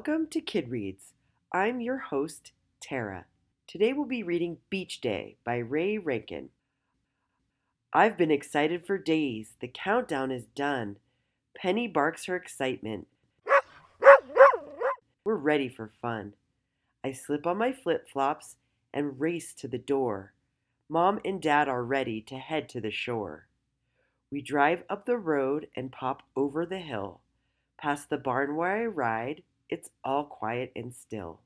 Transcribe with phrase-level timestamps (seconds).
[0.00, 1.12] Welcome to Kid Reads.
[1.52, 3.26] I'm your host, Tara.
[3.66, 6.48] Today we'll be reading Beach Day by Ray Rankin.
[7.92, 9.56] I've been excited for days.
[9.60, 10.96] The countdown is done.
[11.54, 13.08] Penny barks her excitement.
[15.22, 16.32] We're ready for fun.
[17.04, 18.56] I slip on my flip flops
[18.94, 20.32] and race to the door.
[20.88, 23.48] Mom and Dad are ready to head to the shore.
[24.30, 27.20] We drive up the road and pop over the hill.
[27.76, 31.40] Past the barn where I ride, it's all quiet and still.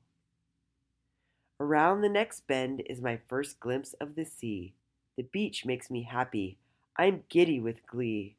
[1.59, 4.73] Around the next bend is my first glimpse of the sea.
[5.15, 6.57] The beach makes me happy.
[6.97, 8.35] I'm giddy with glee.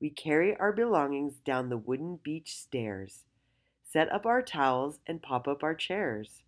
[0.00, 3.24] We carry our belongings down the wooden beach stairs,
[3.82, 6.42] set up our towels, and pop up our chairs.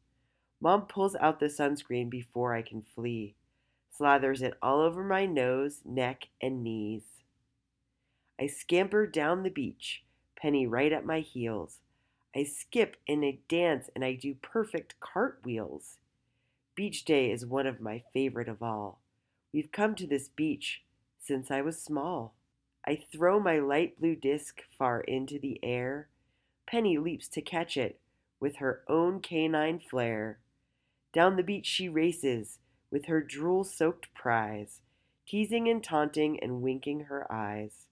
[0.61, 3.35] Mom pulls out the sunscreen before I can flee,
[3.99, 7.03] slathers it all over my nose, neck, and knees.
[8.41, 10.05] I scamper down the beach,
[10.41, 11.79] Penny right at my heels.
[12.35, 15.99] I skip and I dance and I do perfect cartwheels.
[16.75, 19.01] Beach day is one of my favorite of all.
[19.53, 20.83] We've come to this beach
[21.19, 22.35] since I was small.
[22.87, 26.09] I throw my light blue disc far into the air.
[26.67, 28.01] Penny leaps to catch it
[28.39, 30.39] with her own canine flair.
[31.13, 32.59] Down the beach she races
[32.91, 34.81] with her drool soaked prize,
[35.27, 37.87] teasing and taunting and winking her eyes.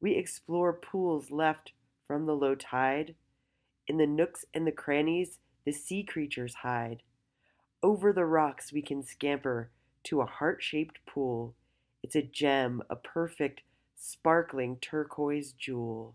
[0.00, 1.72] We explore pools left
[2.06, 3.14] from the low tide.
[3.86, 7.02] In the nooks and the crannies, the sea creatures hide.
[7.82, 9.70] Over the rocks, we can scamper
[10.04, 11.54] to a heart shaped pool.
[12.02, 13.62] It's a gem, a perfect,
[13.96, 16.14] sparkling turquoise jewel.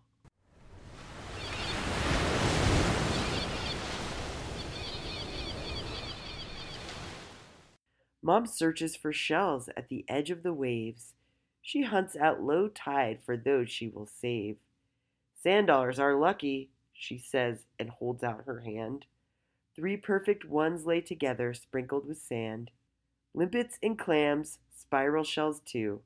[8.22, 11.13] Mom searches for shells at the edge of the waves.
[11.69, 14.57] She hunts out low tide for those she will save.
[15.35, 19.06] Sand dollars are lucky, she says and holds out her hand.
[19.75, 22.72] Three perfect ones lay together, sprinkled with sand.
[23.35, 26.02] Limpets and clams, spiral shells too.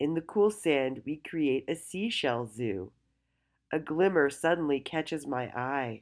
[0.00, 2.90] In the cool sand, we create a seashell zoo.
[3.70, 6.00] A glimmer suddenly catches my eye.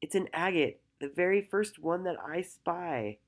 [0.00, 3.18] It's an agate, the very first one that I spy.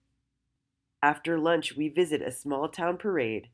[1.02, 3.50] After lunch, we visit a small town parade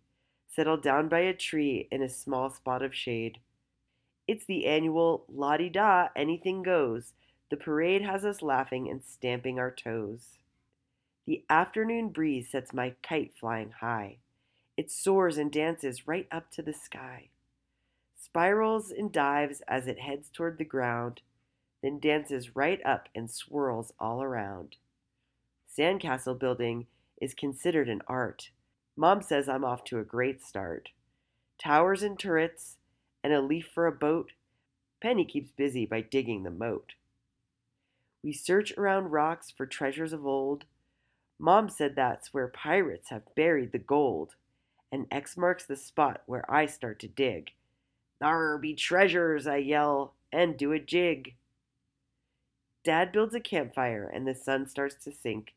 [0.54, 3.38] settled down by a tree in a small spot of shade.
[4.26, 7.12] It's the annual la di da, anything goes.
[7.50, 10.38] The parade has us laughing and stamping our toes.
[11.26, 14.19] The afternoon breeze sets my kite flying high.
[14.76, 17.28] It soars and dances right up to the sky.
[18.19, 21.20] Spirals and dives as it heads toward the ground,
[21.82, 24.76] then dances right up and swirls all around.
[25.76, 26.87] Sandcastle building
[27.20, 28.50] is considered an art.
[28.97, 30.91] Mom says I'm off to a great start.
[31.59, 32.77] Towers and turrets,
[33.22, 34.32] and a leaf for a boat.
[35.00, 36.94] Penny keeps busy by digging the moat.
[38.22, 40.65] We search around rocks for treasures of old.
[41.38, 44.34] Mom said that's where pirates have buried the gold,
[44.93, 47.50] and X marks the spot where I start to dig.
[48.21, 51.34] There be treasures, I yell, and do a jig.
[52.84, 55.53] Dad builds a campfire, and the sun starts to sink.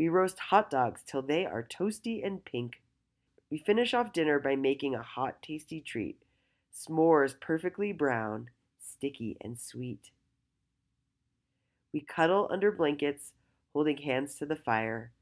[0.00, 2.80] We roast hot dogs till they are toasty and pink.
[3.50, 6.16] We finish off dinner by making a hot, tasty treat
[6.74, 10.10] s'mores perfectly brown, sticky, and sweet.
[11.92, 13.32] We cuddle under blankets,
[13.74, 15.12] holding hands to the fire,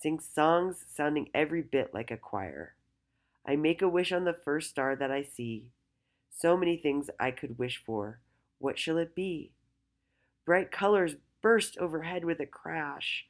[0.00, 2.74] sing songs sounding every bit like a choir.
[3.46, 5.66] I make a wish on the first star that I see.
[6.34, 8.20] So many things I could wish for.
[8.56, 9.52] What shall it be?
[10.46, 13.26] Bright colors burst overhead with a crash.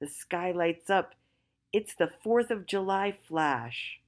[0.00, 1.14] The sky lights up.
[1.72, 4.00] It's the 4th of July flash.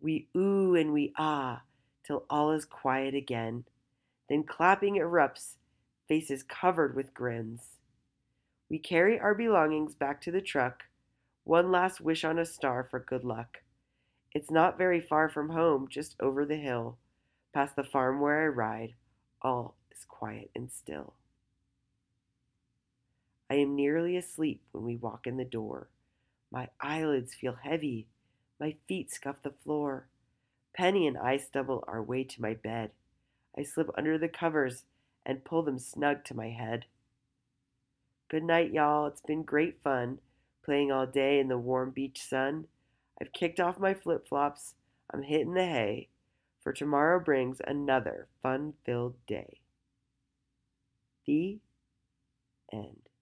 [0.00, 1.62] We ooh and we ah
[2.04, 3.64] till all is quiet again.
[4.28, 5.54] Then clapping erupts,
[6.08, 7.78] faces covered with grins.
[8.68, 10.82] We carry our belongings back to the truck.
[11.44, 13.58] One last wish on a star for good luck.
[14.34, 16.98] It's not very far from home, just over the hill,
[17.52, 18.94] past the farm where I ride.
[19.40, 21.14] All is quiet and still.
[23.54, 25.86] I am nearly asleep when we walk in the door.
[26.50, 28.08] My eyelids feel heavy.
[28.58, 30.08] My feet scuff the floor.
[30.74, 32.90] Penny and I stumble our way to my bed.
[33.56, 34.82] I slip under the covers
[35.24, 36.86] and pull them snug to my head.
[38.28, 39.06] Good night, y'all.
[39.06, 40.18] It's been great fun
[40.64, 42.66] playing all day in the warm beach sun.
[43.20, 44.74] I've kicked off my flip flops.
[45.12, 46.08] I'm hitting the hay,
[46.60, 49.60] for tomorrow brings another fun filled day.
[51.24, 51.60] The
[52.72, 53.13] end.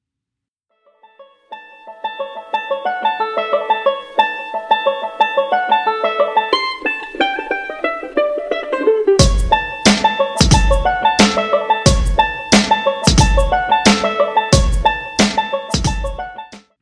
[2.84, 3.61] Thank you.